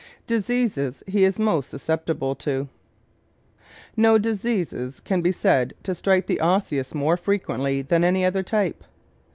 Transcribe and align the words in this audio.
Diseases 0.25 1.03
He 1.05 1.23
is 1.25 1.37
Most 1.37 1.69
Susceptible 1.69 2.33
To¶ 2.33 2.63
No 3.95 4.17
diseases 4.17 4.99
can 4.99 5.21
be 5.21 5.31
said 5.31 5.75
to 5.83 5.93
strike 5.93 6.25
the 6.25 6.41
Osseous 6.41 6.95
more 6.95 7.17
frequently 7.17 7.83
than 7.83 8.03
any 8.03 8.25
other 8.25 8.41
type. 8.41 8.83